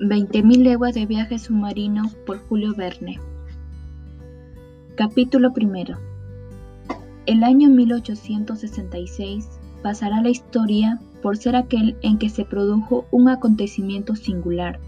[0.00, 3.18] 20.000 leguas de viaje submarino por Julio Verne.
[4.94, 5.98] Capítulo primero.
[7.26, 14.14] El año 1866 pasará la historia por ser aquel en que se produjo un acontecimiento
[14.14, 14.78] singular.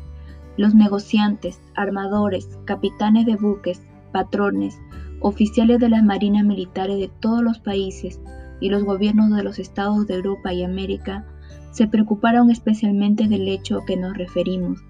[0.57, 3.82] Los negociantes, armadores, capitanes de buques,
[4.12, 4.79] patrones,
[5.18, 8.20] oficiales de las marinas militares de todos los países
[8.61, 11.27] y los gobiernos de los estados de Europa y América
[11.72, 14.85] se preocuparon especialmente del hecho que nos referimos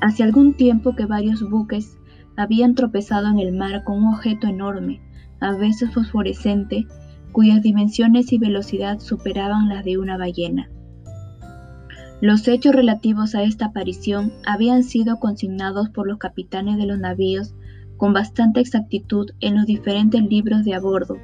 [0.00, 1.98] Hace algún tiempo que varios buques
[2.36, 5.00] habían tropezado en el mar con un objeto enorme,
[5.40, 6.86] a veces fosforescente,
[7.32, 10.70] cuyas dimensiones y velocidad superaban las de una ballena.
[12.22, 17.54] Los hechos relativos a esta aparición habían sido consignados por los capitanes de los navíos
[17.96, 21.16] con bastante exactitud en los diferentes libros de a bordo.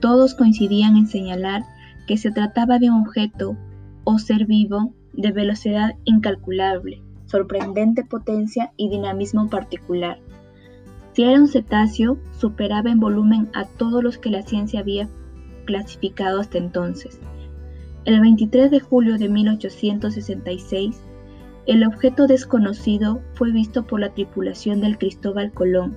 [0.00, 1.64] Todos coincidían en señalar
[2.06, 3.56] que se trataba de un objeto
[4.04, 10.18] o ser vivo de velocidad incalculable, sorprendente potencia y dinamismo particular.
[11.12, 15.08] Si era un cetáceo, superaba en volumen a todos los que la ciencia había
[15.64, 17.20] clasificado hasta entonces.
[18.04, 21.00] El 23 de julio de 1866,
[21.66, 25.96] el objeto desconocido fue visto por la tripulación del Cristóbal Colón,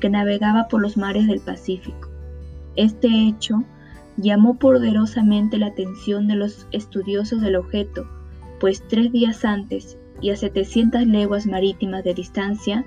[0.00, 2.08] que navegaba por los mares del Pacífico.
[2.76, 3.64] Este hecho
[4.16, 8.06] llamó poderosamente la atención de los estudiosos del objeto,
[8.60, 12.84] pues tres días antes y a 700 leguas marítimas de distancia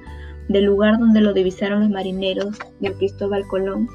[0.50, 3.88] del lugar donde lo divisaron los marineros del Cristóbal Colón,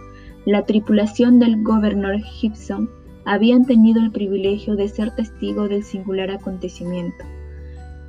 [0.46, 2.88] la tripulación del gobernador Gibson
[3.24, 7.24] habían tenido el privilegio de ser testigo del singular acontecimiento.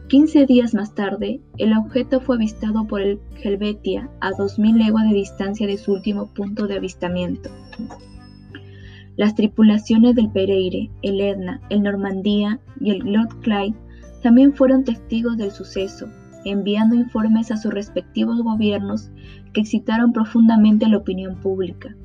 [0.07, 5.15] Quince días más tarde, el objeto fue avistado por el Helvetia a 2.000 leguas de
[5.15, 7.49] distancia de su último punto de avistamiento.
[9.17, 13.41] Las tripulaciones del Pereire, el Edna, el Normandía y el Lord
[14.21, 16.07] también fueron testigos del suceso,
[16.45, 19.09] enviando informes a sus respectivos gobiernos
[19.53, 21.95] que excitaron profundamente la opinión pública.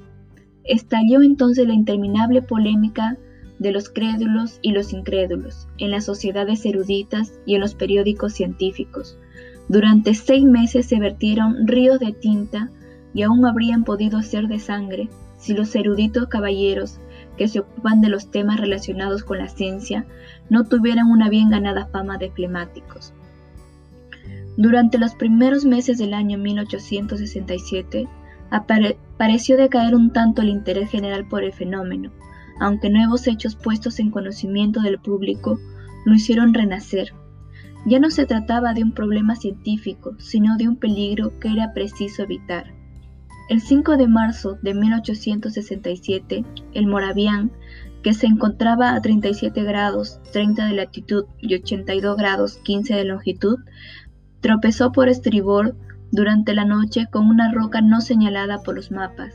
[0.64, 3.18] Estalló entonces la interminable polémica
[3.58, 9.16] de los crédulos y los incrédulos en las sociedades eruditas y en los periódicos científicos.
[9.68, 12.70] Durante seis meses se vertieron ríos de tinta
[13.14, 15.08] y aún habrían podido ser de sangre
[15.38, 16.98] si los eruditos caballeros
[17.36, 20.06] que se ocupan de los temas relacionados con la ciencia
[20.50, 23.12] no tuvieran una bien ganada fama de flemáticos.
[24.56, 28.08] Durante los primeros meses del año 1867,
[29.16, 32.10] pareció decaer un tanto el interés general por el fenómeno,
[32.60, 35.58] aunque nuevos hechos puestos en conocimiento del público
[36.04, 37.14] lo hicieron renacer.
[37.86, 42.22] Ya no se trataba de un problema científico, sino de un peligro que era preciso
[42.22, 42.81] evitar.
[43.52, 46.42] El 5 de marzo de 1867,
[46.72, 47.52] el Moravian,
[48.02, 53.58] que se encontraba a 37 grados 30 de latitud y 82 grados 15 de longitud,
[54.40, 55.76] tropezó por estribor
[56.12, 59.34] durante la noche con una roca no señalada por los mapas.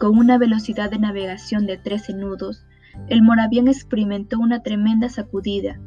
[0.00, 2.66] Con una velocidad de navegación de 13 nudos,
[3.06, 5.78] el Moravian experimentó una tremenda sacudida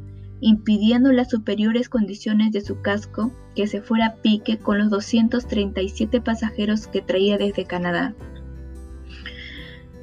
[0.42, 6.20] impidiendo las superiores condiciones de su casco que se fuera a pique con los 237
[6.20, 8.14] pasajeros que traía desde Canadá.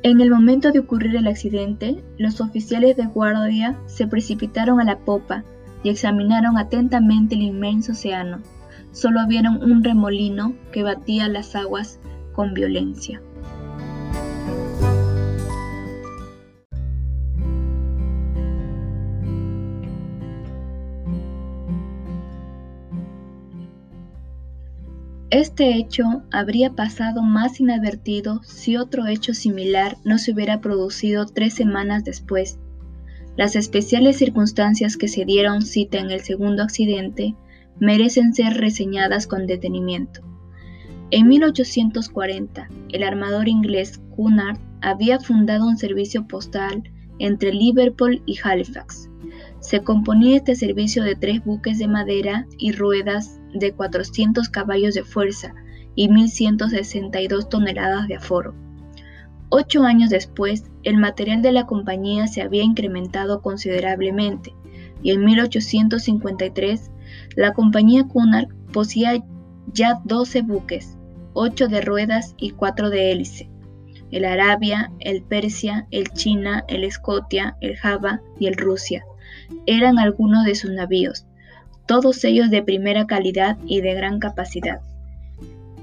[0.01, 4.99] En el momento de ocurrir el accidente, los oficiales de guardia se precipitaron a la
[4.99, 5.43] popa
[5.83, 8.39] y examinaron atentamente el inmenso océano.
[8.93, 11.99] Solo vieron un remolino que batía las aguas
[12.31, 13.21] con violencia.
[25.59, 31.53] Este hecho habría pasado más inadvertido si otro hecho similar no se hubiera producido tres
[31.53, 32.57] semanas después.
[33.35, 37.35] Las especiales circunstancias que se dieron cita en el segundo accidente
[37.77, 40.21] merecen ser reseñadas con detenimiento.
[41.11, 46.83] En 1840, el armador inglés Cunard había fundado un servicio postal
[47.19, 49.09] entre Liverpool y Halifax.
[49.59, 55.03] Se componía este servicio de tres buques de madera y ruedas de 400 caballos de
[55.03, 55.53] fuerza
[55.95, 58.53] y 1.162 toneladas de aforo.
[59.49, 64.53] Ocho años después, el material de la compañía se había incrementado considerablemente
[65.01, 66.91] y en 1853
[67.35, 69.23] la compañía Cunard poseía
[69.73, 70.97] ya 12 buques,
[71.33, 73.49] 8 de ruedas y 4 de hélice.
[74.11, 79.03] El Arabia, el Persia, el China, el Escotia, el Java y el Rusia
[79.65, 81.25] eran algunos de sus navíos,
[81.89, 84.79] todos ellos de primera calidad y de gran capacidad.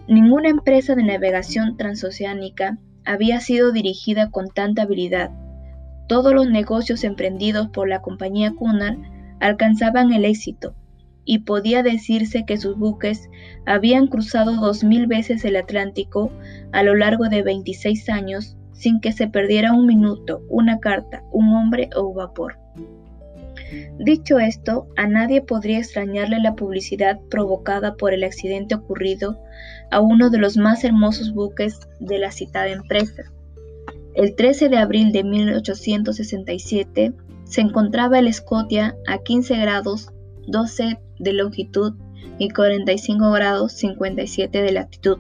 [0.06, 5.32] Ninguna empresa de navegación transoceánica había sido dirigida con tanta habilidad.
[6.06, 8.98] Todos los negocios emprendidos por la compañía Cunard
[9.40, 10.76] alcanzaban el éxito.
[11.28, 13.28] y podía decirse que sus buques
[13.66, 16.30] habían cruzado dos mil veces el Atlántico
[16.70, 21.52] a lo largo de 26 años sin que se perdiera un minuto, una carta, un
[21.52, 22.65] hombre o un vapor.
[23.98, 29.38] Dicho esto, a nadie podría extrañarle la publicidad provocada por el accidente ocurrido
[29.90, 33.24] a uno de los más hermosos buques de la citada empresa.
[34.14, 37.12] El 13 de abril de 1867
[37.44, 40.10] se encontraba el Scotia a 15 grados
[40.46, 41.94] 12 de longitud
[42.38, 45.18] y 45 grados 57 de latitud.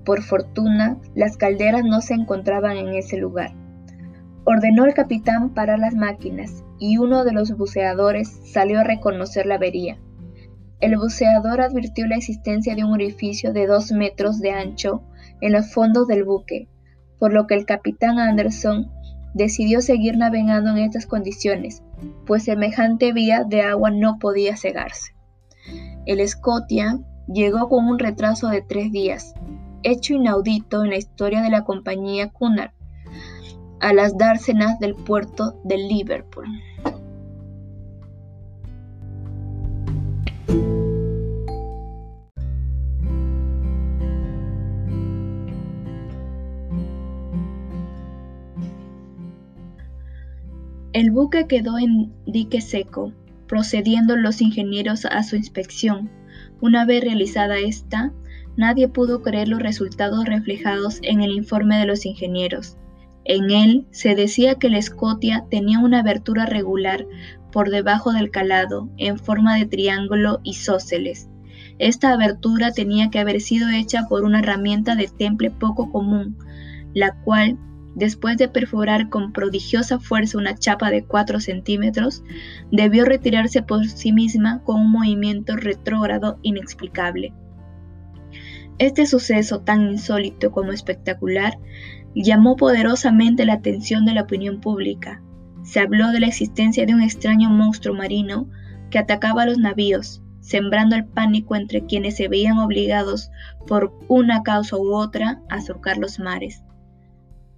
[0.05, 3.53] por fortuna, las calderas no se encontraban en ese lugar.
[4.45, 9.55] Ordenó al capitán parar las máquinas y uno de los buceadores salió a reconocer la
[9.55, 9.97] avería.
[10.81, 15.03] El buceador advirtió la existencia de un orificio de dos metros de ancho
[15.41, 16.69] en los fondos del buque,
[17.19, 18.91] por lo que el capitán Anderson
[19.35, 21.83] decidió seguir navegando en estas condiciones,
[22.27, 25.15] pues semejante vía de agua no podía cegarse.
[26.07, 29.35] El Scotia llegó con un retraso de tres días,
[29.83, 32.73] hecho inaudito en la historia de la compañía Cunard,
[33.81, 36.47] a las dársenas del puerto de Liverpool.
[50.95, 53.13] El buque quedó en dique seco,
[53.47, 56.11] procediendo los ingenieros a su inspección.
[56.63, 58.15] Una vez realizada esta,
[58.57, 62.77] Nadie pudo creer los resultados reflejados en el informe de los ingenieros.
[63.25, 67.07] En él se decía que la Scotia tenía una abertura regular
[67.51, 71.29] por debajo del calado, en forma de triángulo isósceles.
[71.79, 76.37] Esta abertura tenía que haber sido hecha por una herramienta de temple poco común,
[76.93, 77.59] la cual,
[77.95, 82.23] después de perforar con prodigiosa fuerza una chapa de 4 centímetros,
[82.71, 87.33] debió retirarse por sí misma con un movimiento retrógrado inexplicable.
[88.79, 91.59] Este suceso tan insólito como espectacular
[92.15, 95.23] llamó poderosamente la atención de la opinión pública.
[95.63, 98.49] Se habló de la existencia de un extraño monstruo marino
[98.91, 103.31] que atacaba a los navíos, sembrando el pánico entre quienes se veían obligados
[103.67, 106.63] por una causa u otra a surcar los mares.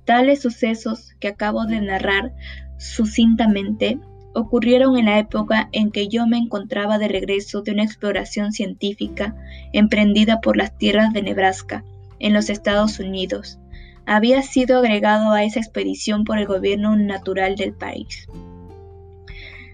[0.07, 2.33] Tales sucesos que acabo de narrar
[2.79, 3.99] sucintamente
[4.35, 9.35] ocurrieron en la época en que yo me encontraba de regreso de una exploración científica
[9.73, 11.85] emprendida por las tierras de Nebraska,
[12.19, 13.59] en los Estados Unidos.
[14.07, 18.29] Había sido agregado a esa expedición por el gobierno natural del país.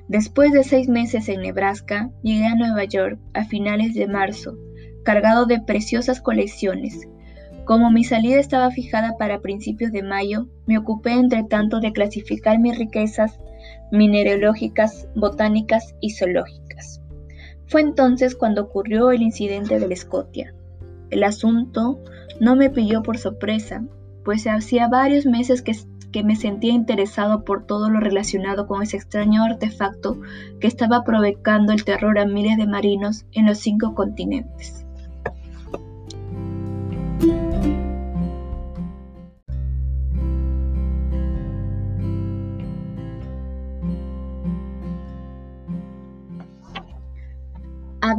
[0.09, 4.57] Después de seis meses en Nebraska, llegué a Nueva York a finales de marzo,
[5.05, 7.07] cargado de preciosas colecciones.
[7.64, 12.59] Como mi salida estaba fijada para principios de mayo, me ocupé entre tanto de clasificar
[12.59, 13.38] mis riquezas
[13.92, 17.00] mineralógicas, botánicas y zoológicas.
[17.66, 20.52] Fue entonces cuando ocurrió el incidente del Scotia.
[21.11, 22.00] El asunto
[22.40, 23.85] no me pilló por sorpresa,
[24.25, 25.76] pues hacía varios meses que,
[26.11, 30.21] que me sentía interesado por todo lo relacionado con ese extraño artefacto
[30.61, 34.85] que estaba provocando el terror a miles de marinos en los cinco continentes.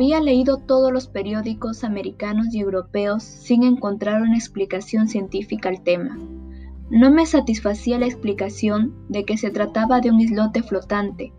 [0.03, 6.19] Había leído todos los periódicos americanos y europeos sin encontrar una explicación científica al tema.
[6.89, 11.31] No me satisfacía la explicación de que se trataba de un islote flotante,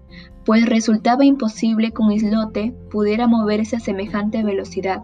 [0.47, 5.02] pues resultaba imposible que un islote pudiera moverse a semejante velocidad.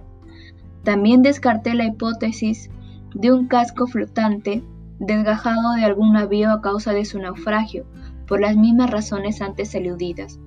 [0.83, 2.71] También descarté la hipótesis
[3.15, 4.65] de un casco flotante
[5.01, 7.85] desgajado de algún navío a causa de su naufragio,
[8.27, 10.41] por las mismas razones antes eludidas.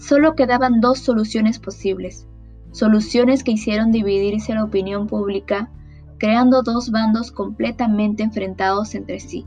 [0.00, 2.26] Solo quedaban dos soluciones posibles,
[2.72, 5.70] soluciones que hicieron dividirse la opinión pública
[6.18, 9.46] creando dos bandos completamente enfrentados entre sí.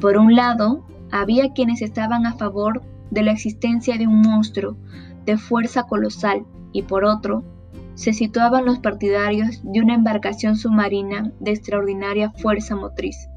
[0.00, 4.76] Por un lado, había quienes estaban a favor de la existencia de un monstruo
[5.24, 7.42] de fuerza colosal y por otro,
[7.94, 13.28] se situaban los partidarios de una embarcación submarina de extraordinaria fuerza motriz.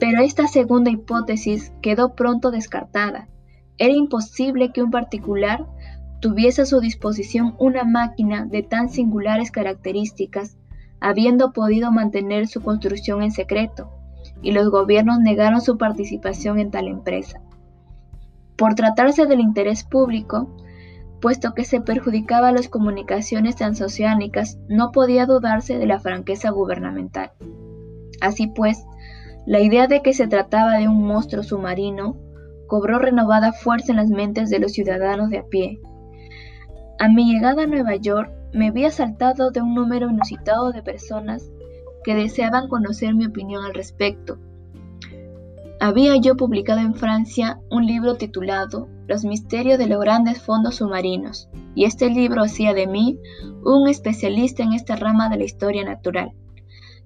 [0.00, 3.28] Pero esta segunda hipótesis quedó pronto descartada.
[3.78, 5.66] Era imposible que un particular
[6.20, 10.56] tuviese a su disposición una máquina de tan singulares características
[11.00, 13.90] habiendo podido mantener su construcción en secreto,
[14.42, 17.40] y los gobiernos negaron su participación en tal empresa.
[18.56, 20.56] Por tratarse del interés público,
[21.20, 27.30] puesto que se perjudicaba las comunicaciones transoceánicas, no podía dudarse de la franqueza gubernamental.
[28.20, 28.84] Así pues,
[29.46, 32.16] la idea de que se trataba de un monstruo submarino
[32.68, 35.80] cobró renovada fuerza en las mentes de los ciudadanos de a pie.
[37.00, 41.50] A mi llegada a Nueva York, me vi asaltado de un número inusitado de personas
[42.04, 44.38] que deseaban conocer mi opinión al respecto.
[45.80, 51.48] Había yo publicado en Francia un libro titulado Los misterios de los grandes fondos submarinos,
[51.74, 53.18] y este libro hacía de mí
[53.64, 56.32] un especialista en esta rama de la historia natural.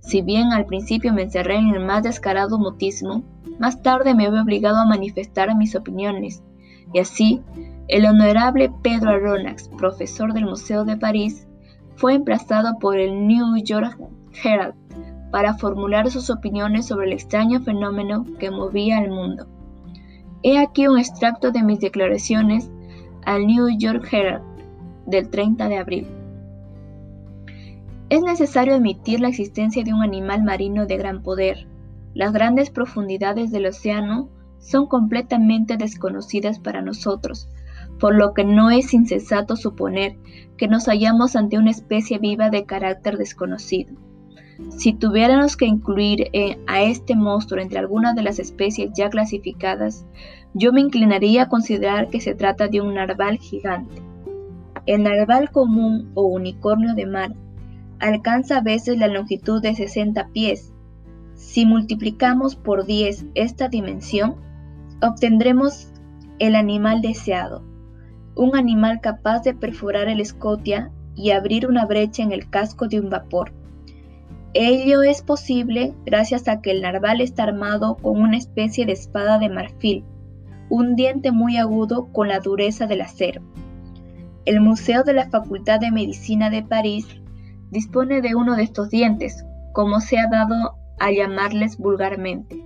[0.01, 3.25] Si bien al principio me encerré en el más descarado mutismo,
[3.59, 6.43] más tarde me vi obligado a manifestar mis opiniones,
[6.93, 7.43] y así
[7.89, 11.47] el honorable Pedro Aronnax, profesor del Museo de París,
[11.97, 13.99] fue emplazado por el New York
[14.43, 14.75] Herald
[15.31, 19.47] para formular sus opiniones sobre el extraño fenómeno que movía al mundo.
[20.43, 22.71] He aquí un extracto de mis declaraciones
[23.25, 24.43] al New York Herald
[25.07, 26.07] del 30 de abril.
[28.11, 31.67] Es necesario admitir la existencia de un animal marino de gran poder.
[32.15, 34.29] Las grandes profundidades del océano
[34.59, 37.49] son completamente desconocidas para nosotros,
[37.99, 40.17] por lo que no es insensato suponer
[40.57, 43.95] que nos hallamos ante una especie viva de carácter desconocido.
[44.71, 50.07] Si tuviéramos que incluir eh, a este monstruo entre algunas de las especies ya clasificadas,
[50.55, 54.03] yo me inclinaría a considerar que se trata de un narval gigante.
[54.87, 57.35] El narval común o unicornio de mar
[57.99, 60.72] alcanza a veces la longitud de 60 pies.
[61.43, 64.37] Si multiplicamos por 10 esta dimensión,
[65.03, 65.89] obtendremos
[66.39, 67.65] el animal deseado,
[68.37, 73.01] un animal capaz de perforar el escotia y abrir una brecha en el casco de
[73.01, 73.53] un vapor.
[74.55, 79.39] Ello es posible gracias a que el narval está armado con una especie de espada
[79.39, 80.05] de marfil,
[80.71, 83.43] un diente muy agudo con la dureza del acero.
[84.45, 87.21] El Museo de la Facultad de Medicina de París
[87.73, 92.65] dispone de uno de estos dientes, como se ha dado a llamarles vulgarmente.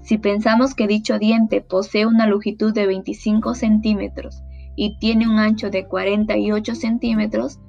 [0.00, 4.42] Si pensamos que dicho diente posee una longitud de 25 centímetros
[4.74, 7.60] y tiene un ancho de 48 centímetros,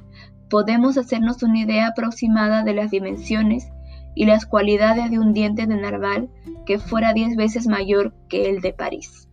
[0.50, 3.70] podemos hacernos una idea aproximada de las dimensiones
[4.16, 6.30] y las cualidades de un diente de narval
[6.66, 9.25] que fuera 10 veces mayor que el de París.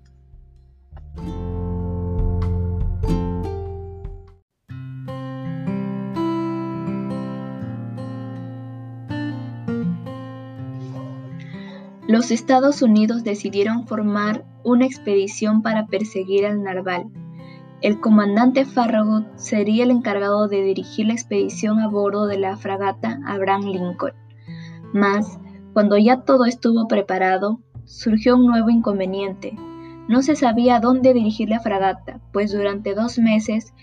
[12.12, 17.11] Los Estados Unidos decidieron formar una expedición para perseguir al narval
[17.83, 23.19] el comandante Farragut sería el encargado de dirigir la expedición a bordo de la fragata
[23.26, 24.12] Abraham Lincoln.
[24.92, 25.40] Mas,
[25.73, 29.59] cuando ya todo estuvo preparado, surgió un nuevo inconveniente.
[30.07, 33.75] No se sabía dónde dirigir la fragata, pues durante dos meses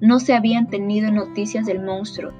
[0.00, 2.30] no se habían tenido noticias del monstruo.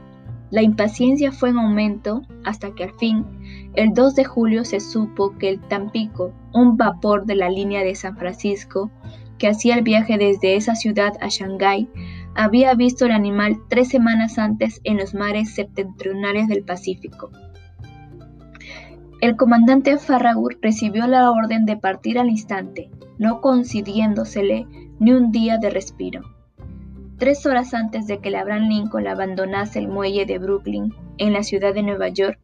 [0.51, 3.27] La impaciencia fue en aumento hasta que al fin,
[3.75, 7.95] el 2 de julio se supo que el Tampico, un vapor de la línea de
[7.95, 8.91] San Francisco,
[9.39, 11.89] que hacía el viaje desde esa ciudad a Shanghái,
[12.35, 17.31] había visto el animal tres semanas antes en los mares septentrionales del Pacífico.
[19.21, 24.67] El comandante Farragut recibió la orden de partir al instante, no concediéndosele
[24.99, 26.38] ni un día de respiro.
[27.19, 31.43] Tres horas antes de que el Abraham Lincoln abandonase el muelle de Brooklyn, en la
[31.43, 32.39] ciudad de Nueva York,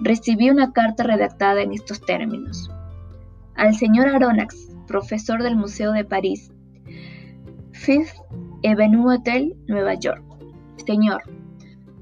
[0.00, 2.70] recibió una carta redactada en estos términos.
[3.54, 6.52] Al señor Aronnax, profesor del Museo de París,
[7.72, 8.16] Fifth
[8.62, 10.22] Avenue Hotel, Nueva York.
[10.84, 11.22] Señor,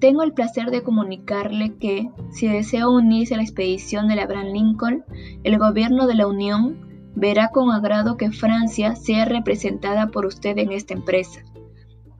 [0.00, 5.04] Tengo el placer de comunicarle que, si desea unirse a la expedición del Abraham Lincoln,
[5.42, 10.72] el gobierno de la Unión verá con agrado que Francia sea representada por usted en
[10.72, 11.40] esta empresa.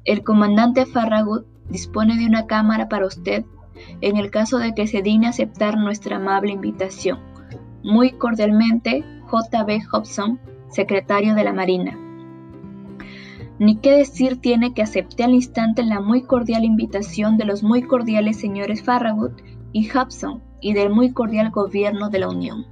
[0.06, 3.44] El comandante Farragut dispone de una cámara para usted
[4.00, 7.18] en el caso de que se digne aceptar nuestra amable invitación.
[7.82, 9.82] Muy cordialmente, J.B.
[9.92, 11.98] Hobson, secretario de la Marina.
[13.58, 17.82] Ni qué decir tiene que acepté al instante la muy cordial invitación de los muy
[17.82, 19.32] cordiales señores Farragut
[19.72, 22.64] y Hobson y del muy cordial gobierno de la Unión.